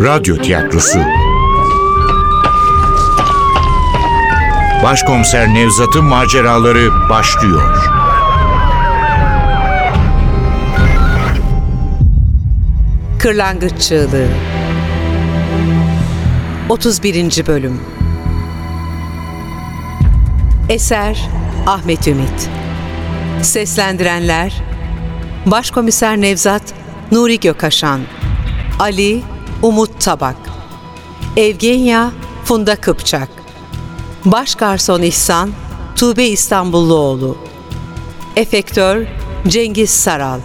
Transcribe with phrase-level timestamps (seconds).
[0.00, 0.98] Radyo Tiyatrosu
[4.82, 7.76] Başkomiser Nevzat'ın maceraları başlıyor.
[13.18, 14.28] Kırlangıç Çığlığı
[16.68, 17.46] 31.
[17.46, 17.80] Bölüm
[20.68, 21.28] Eser
[21.66, 22.50] Ahmet Ümit
[23.42, 24.62] Seslendirenler
[25.46, 26.74] Başkomiser Nevzat
[27.12, 28.00] Nuri Gökaşan
[28.78, 29.22] Ali
[30.00, 30.36] Tabak.
[31.36, 32.12] Evgenya
[32.44, 33.28] Funda Kıpçak.
[34.24, 35.50] Baş Garson İhsan
[35.96, 37.36] Tuğbe İstanbulluoğlu.
[38.36, 39.06] Efektör
[39.48, 40.40] Cengiz Saral.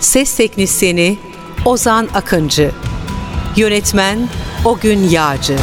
[0.00, 1.18] Ses Teknisyeni
[1.64, 2.70] Ozan Akıncı.
[3.56, 4.28] Yönetmen
[4.64, 5.56] Ogün Yağcı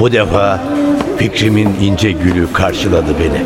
[0.00, 0.60] Bu defa
[1.18, 3.42] fikrimin ince gülü karşıladı beni.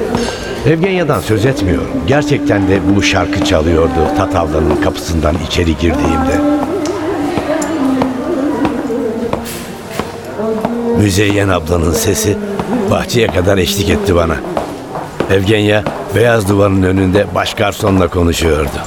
[0.72, 1.90] Evgenya'dan söz etmiyorum.
[2.06, 6.40] Gerçekten de bu şarkı çalıyordu Tatavlanın kapısından içeri girdiğimde.
[10.98, 12.36] Müzeyyen ablanın sesi
[12.90, 14.36] bahçeye kadar eşlik etti bana.
[15.30, 18.78] Evgenya beyaz duvarın önünde baş garsonla konuşuyordu.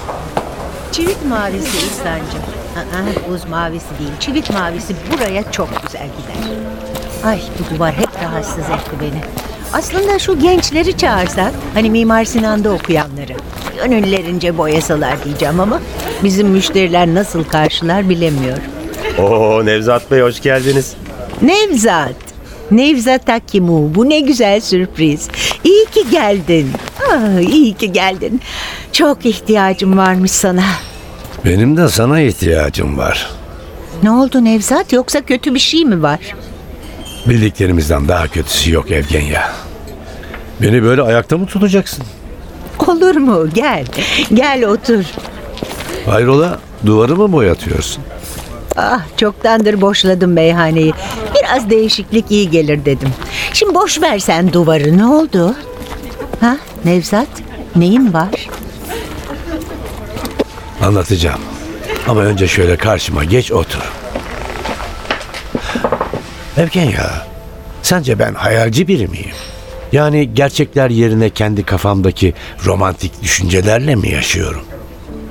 [0.92, 2.42] Çivit mavisi İhsan'cığım.
[2.78, 4.12] Aa, buz mavisi değil.
[4.20, 6.77] Çivit mavisi buraya çok güzel gider.
[7.28, 9.22] Ay bu duvar hep rahatsız etti beni.
[9.74, 13.34] Aslında şu gençleri çağırsak, hani Mimar Sinan'da okuyanları.
[13.84, 15.82] Gönüllerince boyasalar diyeceğim ama
[16.24, 18.64] bizim müşteriler nasıl karşılar bilemiyorum.
[19.20, 20.94] Oo Nevzat Bey hoş geldiniz.
[21.42, 22.16] Nevzat.
[22.72, 25.28] Nevzat Akimu bu ne güzel sürpriz.
[25.64, 26.72] İyi ki geldin.
[27.12, 28.42] Ah, iyi ki geldin.
[28.92, 30.64] Çok ihtiyacım varmış sana.
[31.46, 33.32] Benim de sana ihtiyacım var.
[34.04, 36.20] Ne oldu Nevzat yoksa kötü bir şey mi var?
[37.26, 39.52] Bildiklerimizden daha kötüsü yok Evgenya.
[40.62, 42.04] Beni böyle ayakta mı tutacaksın?
[42.88, 43.50] Olur mu?
[43.54, 43.86] Gel.
[44.34, 45.04] Gel otur.
[46.06, 48.04] Hayrola duvarı mı boyatıyorsun?
[48.78, 50.94] Ah çoktandır boşladım meyhaneyi.
[51.36, 53.10] Biraz değişiklik iyi gelir dedim.
[53.54, 54.98] Şimdi boş ver sen duvarı.
[54.98, 55.56] Ne oldu?
[56.42, 57.28] Ha Nevzat?
[57.76, 58.30] Neyin var?
[60.86, 61.40] Anlatacağım.
[62.08, 63.92] Ama önce şöyle karşıma geç otur.
[66.58, 67.12] Evgenya,
[67.82, 69.32] sence ben hayalci biri miyim?
[69.92, 72.34] Yani gerçekler yerine kendi kafamdaki
[72.66, 74.62] romantik düşüncelerle mi yaşıyorum?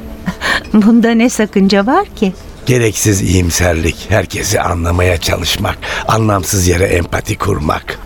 [0.72, 2.32] Bunda ne sakınca var ki?
[2.66, 5.78] Gereksiz iyimserlik, herkesi anlamaya çalışmak,
[6.08, 7.98] anlamsız yere empati kurmak.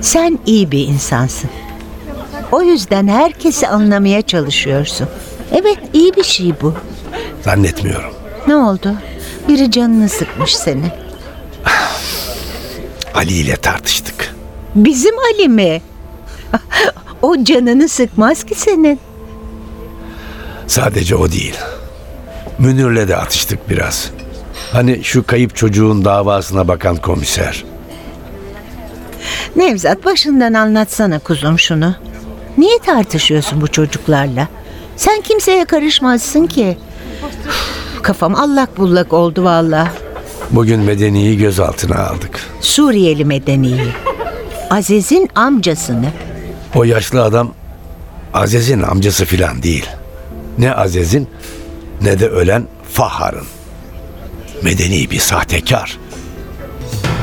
[0.00, 1.50] Sen iyi bir insansın.
[2.52, 5.08] O yüzden herkesi anlamaya çalışıyorsun.
[5.52, 6.74] Evet iyi bir şey bu.
[7.42, 8.12] Zannetmiyorum.
[8.46, 8.94] Ne oldu?
[9.48, 10.92] Biri canını sıkmış seni.
[13.14, 14.34] Ali ile tartıştık.
[14.74, 15.82] Bizim Ali mi?
[17.22, 19.00] O canını sıkmaz ki senin.
[20.66, 21.58] Sadece o değil.
[22.58, 24.10] Münir'le de atıştık biraz.
[24.72, 27.64] Hani şu kayıp çocuğun davasına bakan komiser.
[29.56, 31.94] Nevzat başından anlatsana kuzum şunu.
[32.58, 34.48] Niye tartışıyorsun bu çocuklarla?
[34.96, 36.78] Sen kimseye karışmazsın ki.
[38.02, 39.88] Kafam allak bullak oldu valla.
[40.50, 42.40] Bugün Medeni'yi gözaltına aldık.
[42.60, 43.86] Suriyeli medeniyi.
[44.70, 46.06] Aziz'in amcasını.
[46.74, 47.52] O yaşlı adam
[48.34, 49.86] Aziz'in amcası filan değil.
[50.58, 51.28] Ne Aziz'in
[52.02, 53.46] ne de ölen Fahar'ın.
[54.62, 55.98] Medeni bir sahtekar.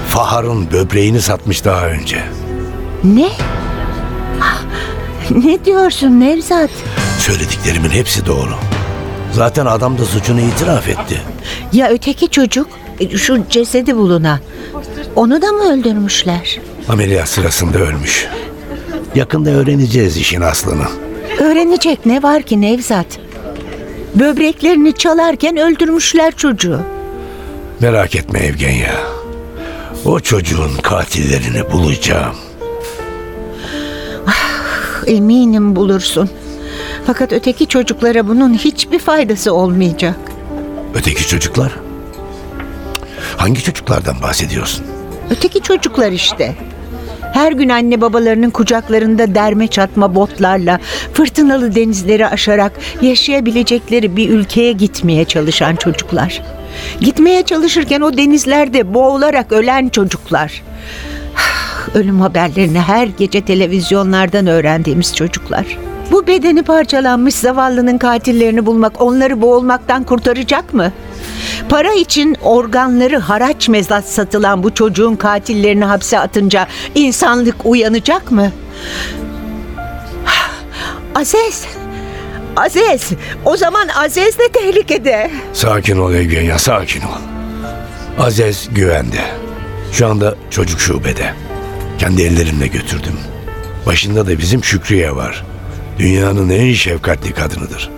[0.09, 2.23] Fahar'ın böbreğini satmış daha önce.
[3.03, 3.29] Ne?
[4.41, 4.61] Ah,
[5.31, 6.69] Ne diyorsun Nevzat?
[7.19, 8.53] Söylediklerimin hepsi doğru.
[9.33, 11.21] Zaten adam da suçunu itiraf etti.
[11.73, 12.67] Ya öteki çocuk?
[12.99, 14.39] E, Şu cesedi bulunan.
[15.15, 16.59] Onu da mı öldürmüşler?
[16.89, 18.27] Ameliyat sırasında ölmüş.
[19.15, 20.85] Yakında öğreneceğiz işin aslını.
[21.39, 23.05] Öğrenecek ne var ki Nevzat?
[24.15, 26.79] Böbreklerini çalarken öldürmüşler çocuğu.
[27.79, 28.95] Merak etme Evgenya.
[30.05, 32.35] O çocuğun katillerini bulacağım.
[35.07, 36.29] Eminim bulursun.
[37.05, 40.15] Fakat öteki çocuklara bunun hiçbir faydası olmayacak.
[40.95, 41.71] Öteki çocuklar?
[43.37, 44.85] Hangi çocuklardan bahsediyorsun?
[45.29, 46.55] Öteki çocuklar işte.
[47.33, 50.79] Her gün anne babalarının kucaklarında derme çatma botlarla
[51.13, 56.41] fırtınalı denizleri aşarak yaşayabilecekleri bir ülkeye gitmeye çalışan çocuklar.
[57.01, 60.63] Gitmeye çalışırken o denizlerde boğularak ölen çocuklar.
[61.93, 65.65] Ölüm haberlerini her gece televizyonlardan öğrendiğimiz çocuklar.
[66.11, 70.91] Bu bedeni parçalanmış zavallının katillerini bulmak onları boğulmaktan kurtaracak mı?
[71.69, 78.51] Para için organları haraç mezat satılan bu çocuğun katillerini hapse atınca insanlık uyanacak mı?
[81.15, 81.65] Aziz!
[82.55, 83.09] Aziz!
[83.45, 85.31] O zaman Aziz de tehlikede.
[85.53, 87.19] Sakin ol Evgenya, sakin ol.
[88.19, 89.21] Aziz güvende.
[89.91, 91.33] Şu anda çocuk şubede.
[91.99, 93.13] Kendi ellerimle götürdüm.
[93.85, 95.43] Başında da bizim Şükriye var.
[95.99, 97.89] Dünyanın en şefkatli kadınıdır.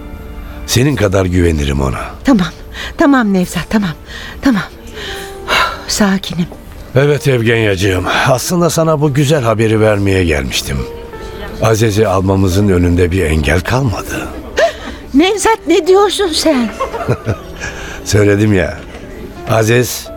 [0.68, 2.02] Senin kadar güvenirim ona.
[2.24, 2.48] Tamam,
[2.98, 3.90] tamam Nevzat, tamam,
[4.42, 4.64] tamam.
[5.88, 6.46] Sakinim.
[6.96, 10.78] Evet Evgenyacığım, aslında sana bu güzel haberi vermeye gelmiştim.
[11.62, 14.28] Aziz'i almamızın önünde bir engel kalmadı.
[15.14, 16.70] Nevzat ne diyorsun sen?
[18.06, 18.78] Söyledim ya,
[19.50, 20.08] Aziz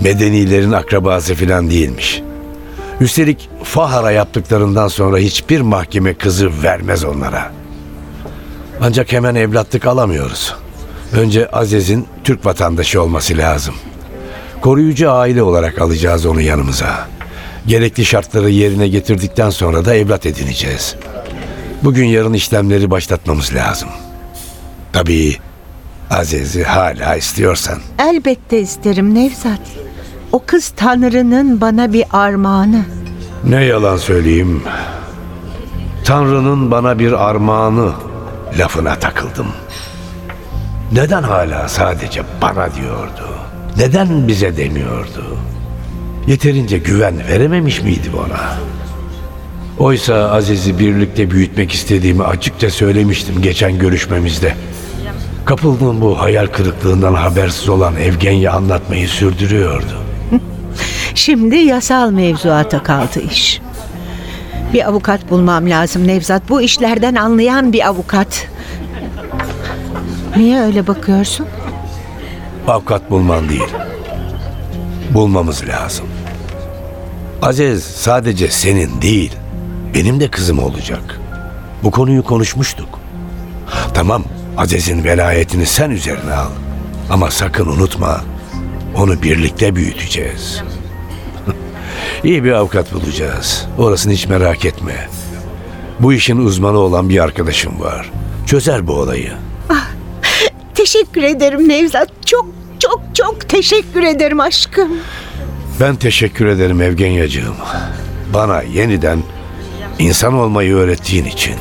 [0.00, 2.22] medenilerin akrabası filan değilmiş.
[3.00, 7.52] Üstelik Fahar'a yaptıklarından sonra hiçbir mahkeme kızı vermez onlara.
[8.80, 10.54] Ancak hemen evlatlık alamıyoruz.
[11.12, 13.74] Önce Aziz'in Türk vatandaşı olması lazım.
[14.60, 17.08] Koruyucu aile olarak alacağız onu yanımıza.
[17.66, 20.96] Gerekli şartları yerine getirdikten sonra da evlat edineceğiz.
[21.84, 23.88] Bugün yarın işlemleri başlatmamız lazım.
[24.92, 25.36] Tabii
[26.10, 27.78] Aziz'i hala istiyorsan.
[27.98, 29.60] Elbette isterim Nevzat.
[30.32, 32.84] O kız Tanrı'nın bana bir armağanı.
[33.44, 34.62] Ne yalan söyleyeyim.
[36.04, 37.92] Tanrı'nın bana bir armağanı
[38.58, 39.46] lafına takıldım.
[40.92, 43.28] Neden hala sadece bana diyordu?
[43.76, 45.38] Neden bize demiyordu?
[46.26, 48.58] Yeterince güven verememiş miydi ona?
[49.78, 54.54] Oysa Aziz'i birlikte büyütmek istediğimi açıkça söylemiştim geçen görüşmemizde.
[55.44, 60.02] Kapıldığım bu hayal kırıklığından habersiz olan Evgenya anlatmayı sürdürüyordu.
[61.14, 63.60] Şimdi yasal mevzuata kaldı iş.
[64.72, 66.42] Bir avukat bulmam lazım Nevzat.
[66.48, 68.48] Bu işlerden anlayan bir avukat.
[70.36, 71.46] Niye öyle bakıyorsun?
[72.68, 73.74] Avukat bulman değil.
[75.10, 76.06] Bulmamız lazım.
[77.42, 79.32] Aziz sadece senin değil,
[79.94, 81.20] benim de kızım olacak.
[81.82, 82.88] Bu konuyu konuşmuştuk.
[83.94, 84.24] Tamam,
[84.56, 86.50] Aziz'in velayetini sen üzerine al.
[87.10, 88.20] Ama sakın unutma,
[88.96, 90.62] onu birlikte büyüteceğiz.
[92.24, 93.66] İyi bir avukat bulacağız.
[93.78, 95.08] Orasını hiç merak etme.
[96.00, 98.10] Bu işin uzmanı olan bir arkadaşım var.
[98.46, 99.32] Çözer bu olayı.
[100.92, 102.08] Teşekkür ederim Nevzat.
[102.26, 102.46] Çok
[102.78, 104.88] çok çok teşekkür ederim aşkım.
[105.80, 107.56] Ben teşekkür ederim Evgenyacığım.
[108.34, 109.18] Bana yeniden
[109.98, 111.54] insan olmayı öğrettiğin için.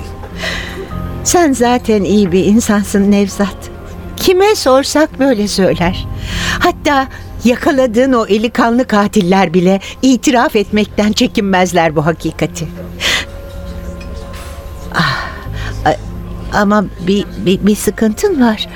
[1.24, 3.57] Sen zaten iyi bir insansın Nevzat.
[4.18, 6.07] Kime sorsak böyle söyler.
[6.59, 7.07] Hatta
[7.44, 12.68] yakaladığın o eli kanlı katiller bile itiraf etmekten çekinmezler bu hakikati.
[14.94, 15.27] Ah,
[16.53, 18.68] ama bir, bir, bir sıkıntın var.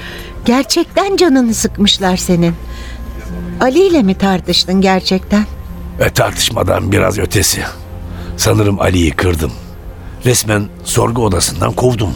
[0.45, 2.55] Gerçekten canını sıkmışlar senin.
[3.59, 5.45] Ali ile mi tartıştın gerçekten?
[5.99, 7.63] Ve tartışmadan biraz ötesi.
[8.37, 9.51] Sanırım Ali'yi kırdım.
[10.25, 12.13] Resmen sorgu odasından kovdum.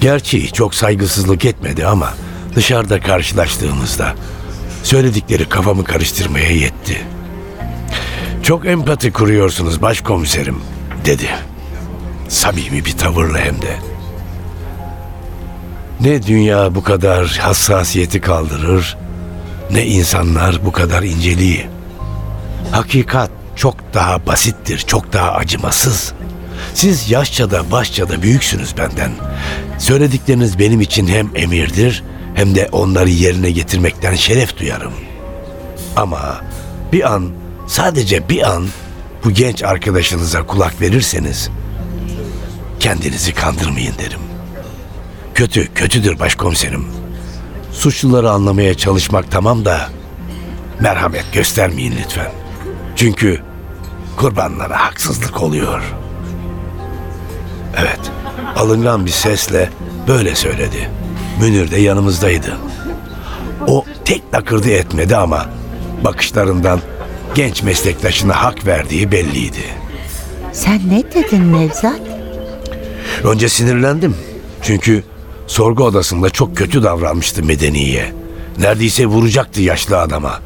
[0.00, 2.14] Gerçi çok saygısızlık etmedi ama
[2.54, 4.14] dışarıda karşılaştığımızda
[4.82, 7.00] söyledikleri kafamı karıştırmaya yetti.
[8.42, 10.60] Çok empati kuruyorsunuz başkomiserim
[11.04, 11.28] dedi.
[12.28, 13.91] Samimi bir tavırla hem de.
[16.02, 18.96] Ne dünya bu kadar hassasiyeti kaldırır,
[19.70, 21.66] ne insanlar bu kadar inceliği.
[22.70, 26.12] Hakikat çok daha basittir, çok daha acımasız.
[26.74, 29.10] Siz yaşça da başça da büyüksünüz benden.
[29.78, 32.04] Söyledikleriniz benim için hem emirdir
[32.34, 34.92] hem de onları yerine getirmekten şeref duyarım.
[35.96, 36.40] Ama
[36.92, 37.30] bir an,
[37.66, 38.66] sadece bir an
[39.24, 41.50] bu genç arkadaşınıza kulak verirseniz
[42.80, 44.31] kendinizi kandırmayın derim.
[45.34, 46.86] Kötü, kötüdür başkomiserim.
[47.72, 49.88] Suçluları anlamaya çalışmak tamam da
[50.80, 52.30] merhamet göstermeyin lütfen.
[52.96, 53.40] Çünkü
[54.16, 55.82] kurbanlara haksızlık oluyor.
[57.76, 58.00] Evet,
[58.56, 59.70] alıngan bir sesle
[60.08, 60.90] böyle söyledi.
[61.40, 62.56] Münir de yanımızdaydı.
[63.66, 65.46] O tek nakırdı etmedi ama
[66.04, 66.80] bakışlarından
[67.34, 69.64] genç meslektaşına hak verdiği belliydi.
[70.52, 72.00] Sen ne dedin Nevzat?
[73.24, 74.16] Önce sinirlendim.
[74.62, 75.04] Çünkü
[75.46, 78.12] sorgu odasında çok kötü davranmıştı Medeni'ye.
[78.58, 80.40] Neredeyse vuracaktı yaşlı adama.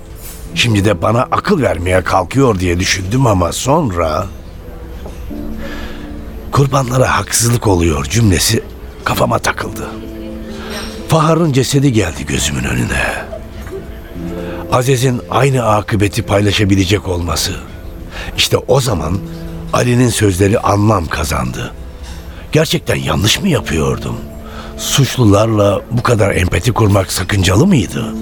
[0.54, 4.26] Şimdi de bana akıl vermeye kalkıyor diye düşündüm ama sonra...
[6.52, 8.62] Kurbanlara haksızlık oluyor cümlesi
[9.04, 9.88] kafama takıldı.
[11.08, 13.26] Fahar'ın cesedi geldi gözümün önüne.
[14.72, 17.52] Aziz'in aynı akıbeti paylaşabilecek olması.
[18.36, 19.18] İşte o zaman
[19.72, 21.72] Ali'nin sözleri anlam kazandı.
[22.52, 24.16] Gerçekten yanlış mı yapıyordum?
[24.76, 28.14] Suçlularla bu kadar empati kurmak sakıncalı mıydı?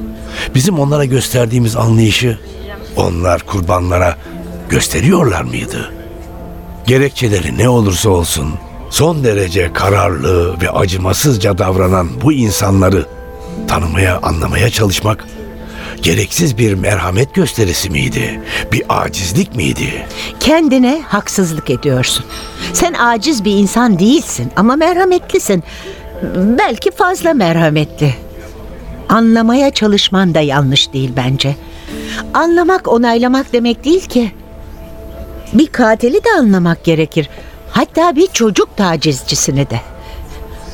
[0.55, 2.39] Bizim onlara gösterdiğimiz anlayışı
[2.97, 4.17] onlar kurbanlara
[4.69, 5.93] gösteriyorlar mıydı?
[6.87, 8.55] Gerekçeleri ne olursa olsun
[8.91, 13.07] son derece kararlı ve acımasızca davranan bu insanları
[13.69, 15.25] tanımaya, anlamaya çalışmak
[16.03, 18.41] gereksiz bir merhamet gösterisi miydi?
[18.73, 20.07] Bir acizlik miydi?
[20.41, 22.25] Kendine haksızlık ediyorsun.
[22.73, 25.65] Sen aciz bir insan değilsin ama merhametlisin.
[26.59, 28.15] Belki fazla merhametli.
[29.09, 31.57] Anlamaya çalışman da yanlış değil bence.
[32.35, 34.33] Anlamak, onaylamak demek değil ki.
[35.53, 37.31] Bir katili de anlamak gerekir.
[37.71, 39.81] Hatta bir çocuk tacizcisini de.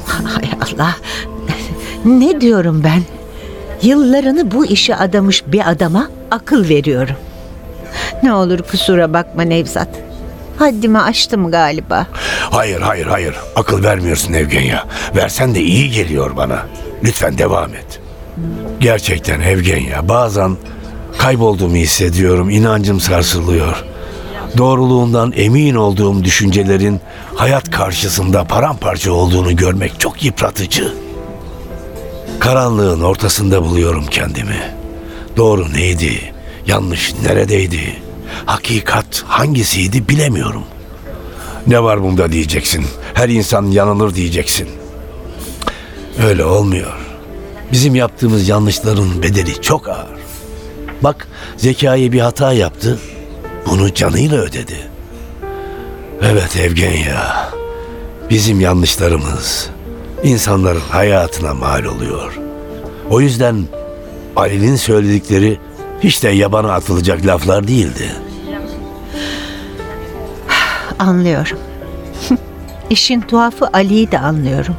[0.07, 0.97] Hay Allah.
[2.05, 3.03] Ne diyorum ben?
[3.83, 7.17] Yıllarını bu işe adamış bir adama akıl veriyorum.
[8.23, 9.89] Ne olur kusura bakma Nevzat.
[10.61, 12.07] Haddimi aştım galiba.
[12.51, 13.35] Hayır, hayır, hayır.
[13.57, 14.87] Akıl vermiyorsun Evgenya.
[15.17, 16.67] Versen de iyi geliyor bana.
[17.05, 18.01] Lütfen devam et.
[18.81, 20.57] Gerçekten Evgenya, bazen
[21.19, 22.51] kaybolduğumu hissediyorum.
[22.51, 23.85] inancım sarsılıyor.
[24.59, 27.01] Doğruluğundan emin olduğum düşüncelerin
[27.35, 30.95] hayat karşısında paramparça olduğunu görmek çok yıpratıcı.
[32.41, 34.61] Karanlığın ortasında buluyorum kendimi.
[35.37, 36.33] Doğru neydi?
[36.67, 37.97] Yanlış neredeydi?
[38.47, 40.65] Hakikat hangisiydi bilemiyorum.
[41.67, 42.87] Ne var bunda diyeceksin.
[43.15, 44.69] Her insan yanılır diyeceksin.
[46.27, 46.93] Öyle olmuyor.
[47.73, 50.21] Bizim yaptığımız yanlışların bedeli çok ağır.
[51.03, 52.99] Bak Zekai bir hata yaptı.
[53.67, 54.77] Bunu canıyla ödedi.
[56.23, 57.51] Evet Evgenya.
[58.31, 59.71] Bizim yanlışlarımız
[60.23, 62.39] insanların hayatına mal oluyor.
[63.11, 63.65] O yüzden
[64.37, 65.59] Ali'nin söyledikleri
[66.03, 68.13] hiç de yabana atılacak laflar değildi.
[70.99, 71.59] Anlıyorum.
[72.91, 74.77] İşin tuhafı Ali'yi de anlıyorum.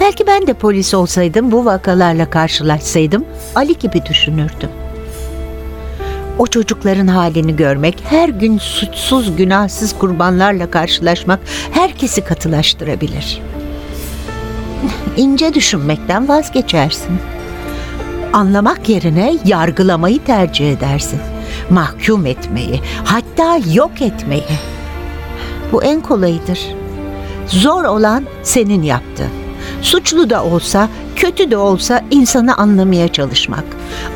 [0.00, 3.24] Belki ben de polis olsaydım bu vakalarla karşılaşsaydım
[3.54, 4.70] Ali gibi düşünürdüm.
[6.38, 11.40] O çocukların halini görmek, her gün suçsuz günahsız kurbanlarla karşılaşmak
[11.72, 13.42] herkesi katılaştırabilir.
[15.16, 17.18] İnce düşünmekten vazgeçersin.
[18.36, 21.20] Anlamak yerine yargılamayı tercih edersin.
[21.70, 24.58] Mahkum etmeyi, hatta yok etmeyi.
[25.72, 26.60] Bu en kolayıdır.
[27.46, 29.30] Zor olan senin yaptığın.
[29.82, 33.64] Suçlu da olsa, kötü de olsa insanı anlamaya çalışmak.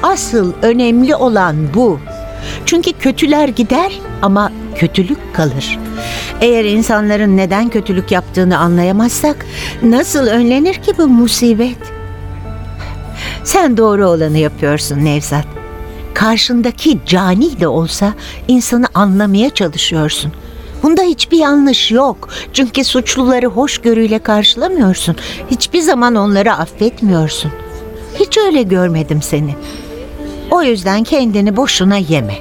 [0.02, 2.00] Asıl önemli olan bu.
[2.66, 5.78] Çünkü kötüler gider ama kötülük kalır.
[6.40, 9.46] Eğer insanların neden kötülük yaptığını anlayamazsak
[9.82, 11.99] nasıl önlenir ki bu musibet?
[13.44, 15.46] Sen doğru olanı yapıyorsun Nevzat.
[16.14, 18.14] Karşındaki cani de olsa
[18.48, 20.32] insanı anlamaya çalışıyorsun.
[20.82, 22.28] Bunda hiçbir yanlış yok.
[22.52, 25.16] Çünkü suçluları hoşgörüyle karşılamıyorsun.
[25.50, 27.52] Hiçbir zaman onları affetmiyorsun.
[28.20, 29.54] Hiç öyle görmedim seni.
[30.50, 32.38] O yüzden kendini boşuna yeme.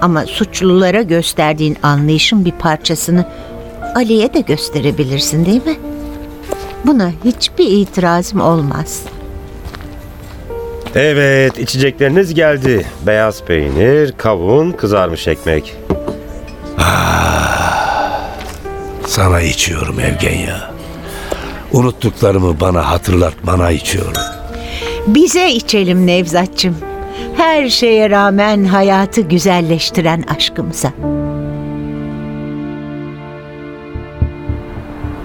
[0.00, 3.24] Ama suçlulara gösterdiğin anlayışın bir parçasını
[3.94, 5.76] Ali'ye de gösterebilirsin değil mi?
[6.84, 9.02] Buna hiçbir itirazım olmaz.
[11.00, 12.86] Evet, içecekleriniz geldi.
[13.06, 15.76] Beyaz peynir, kavun, kızarmış ekmek.
[19.06, 20.70] Sana içiyorum Evgenya.
[21.72, 24.22] Unuttuklarımı bana hatırlatmana içiyorum.
[25.06, 26.76] Bize içelim Nevzatçım.
[27.36, 30.92] Her şeye rağmen hayatı güzelleştiren aşkımıza.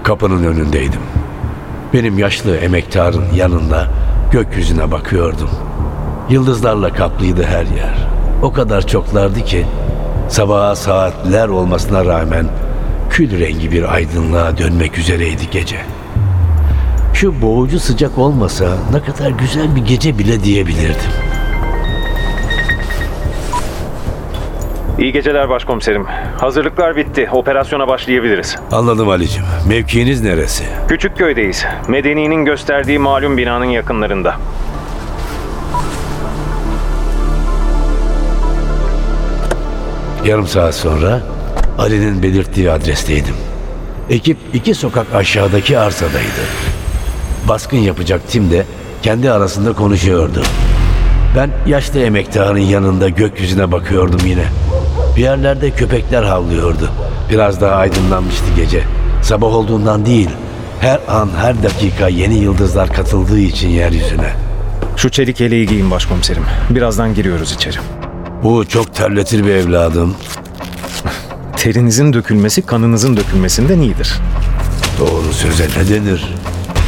[0.02, 1.02] Kapının önündeydim.
[1.92, 4.03] Benim yaşlı emektarın yanında
[4.34, 5.50] gökyüzüne bakıyordum.
[6.30, 8.08] Yıldızlarla kaplıydı her yer.
[8.42, 9.66] O kadar çoklardı ki
[10.28, 12.46] sabaha saatler olmasına rağmen
[13.10, 15.80] kül rengi bir aydınlığa dönmek üzereydi gece.
[17.14, 21.33] Şu boğucu sıcak olmasa ne kadar güzel bir gece bile diyebilirdim.
[24.98, 26.06] İyi geceler başkomiserim.
[26.40, 27.28] Hazırlıklar bitti.
[27.32, 28.56] Operasyona başlayabiliriz.
[28.72, 29.42] Anladım Ali'cim.
[29.68, 30.64] Mevkiiniz neresi?
[30.88, 31.64] Küçük köydeyiz.
[31.88, 34.36] Medeni'nin gösterdiği malum binanın yakınlarında.
[40.24, 41.22] Yarım saat sonra
[41.78, 43.34] Ali'nin belirttiği adresteydim.
[44.10, 46.44] Ekip iki sokak aşağıdaki arsadaydı.
[47.48, 48.64] Baskın yapacak tim de
[49.02, 50.42] kendi arasında konuşuyordu.
[51.36, 54.44] Ben yaşlı emektarın yanında gökyüzüne bakıyordum yine.
[55.16, 56.90] Bir yerlerde köpekler havlıyordu.
[57.30, 58.84] Biraz daha aydınlanmıştı gece.
[59.22, 60.30] Sabah olduğundan değil,
[60.80, 64.32] her an her dakika yeni yıldızlar katıldığı için yeryüzüne.
[64.96, 66.42] Şu çelik yeleği giyin başkomiserim.
[66.70, 67.76] Birazdan giriyoruz içeri.
[68.42, 70.14] Bu çok terletir bir evladım.
[71.56, 74.14] Terinizin dökülmesi kanınızın dökülmesinden iyidir.
[75.00, 76.34] Doğru söze ne denir?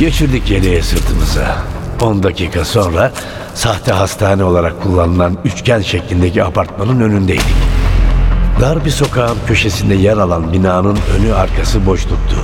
[0.01, 1.57] Geçirdik yeleği sırtımıza.
[2.03, 3.13] 10 dakika sonra
[3.55, 7.66] sahte hastane olarak kullanılan üçgen şeklindeki apartmanın önündeydik.
[8.61, 12.37] Dar bir sokağın köşesinde yer alan binanın önü arkası boşluktu.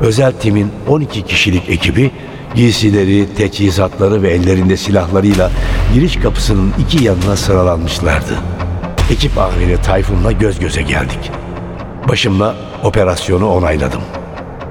[0.00, 2.10] Özel timin 12 kişilik ekibi
[2.54, 5.50] giysileri, teçhizatları ve ellerinde silahlarıyla
[5.94, 8.34] giriş kapısının iki yanına sıralanmışlardı.
[9.10, 11.30] Ekip amiri Tayfun'la göz göze geldik.
[12.08, 14.02] Başımla operasyonu onayladım.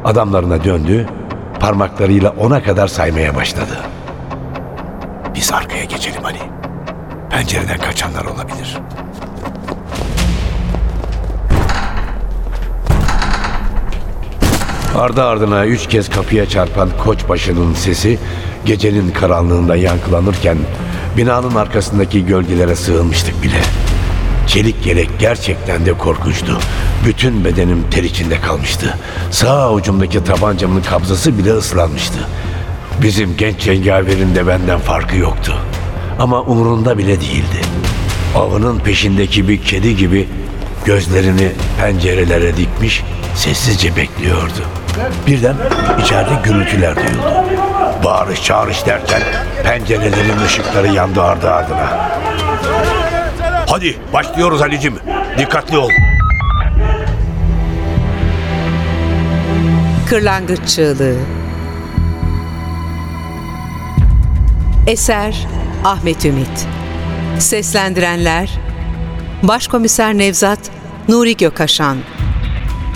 [0.06, 1.08] Adamlarına döndü,
[1.60, 3.78] parmaklarıyla ona kadar saymaya başladı.
[5.36, 6.40] Biz arkaya geçelim Ali.
[7.30, 8.78] Pencereden kaçanlar olabilir.
[14.98, 18.20] Ardı ardına üç kez kapıya çarpan koçbaşının sesi
[18.66, 20.58] gecenin karanlığında yankılanırken
[21.18, 23.62] binanın arkasındaki gölgelere sığınmıştık bile.
[24.48, 26.60] Çelik yelek gerçekten de korkunçtu.
[27.06, 28.98] Bütün bedenim ter içinde kalmıştı.
[29.32, 32.20] Sağ ucumdaki tabancamın kabzası bile ıslanmıştı.
[33.02, 35.54] Bizim genç cengaverin de benden farkı yoktu.
[36.20, 37.62] Ama umurunda bile değildi.
[38.36, 40.28] Avının peşindeki bir kedi gibi
[40.86, 43.04] gözlerini pencerelere dikmiş
[43.36, 44.81] sessizce bekliyordu.
[45.28, 45.56] Birden
[46.02, 47.34] içeride gürültüler duyuldu.
[48.04, 49.22] Bağırış çağırış derken
[49.64, 52.12] pencerelerin ışıkları yandı ardı ardına.
[53.68, 54.96] Hadi başlıyoruz Ali'cim.
[55.38, 55.90] Dikkatli ol.
[60.10, 61.16] Kırlangıç Çığlığı
[64.88, 65.48] Eser
[65.86, 66.68] Ahmet Ümit
[67.40, 68.50] Seslendirenler
[69.44, 70.60] Başkomiser Nevzat
[71.08, 71.98] Nuri Gökaşan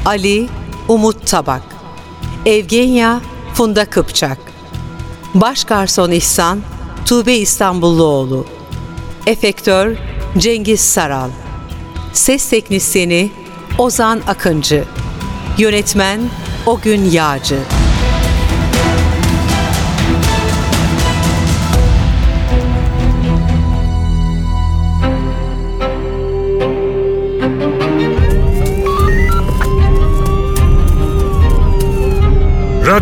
[0.05, 0.47] Ali
[0.87, 1.74] Umut Tabak
[2.45, 3.21] Evgenya
[3.53, 4.37] Funda Kıpçak.
[5.33, 6.59] Baş Garson İhsan
[7.05, 8.45] Tuğbe İstanbulluoğlu.
[9.27, 9.95] Efektör
[10.37, 11.29] Cengiz Saral.
[12.13, 13.31] Ses Teknisyeni
[13.77, 14.83] Ozan Akıncı.
[15.57, 16.19] Yönetmen
[16.65, 17.59] O Gün Yağcı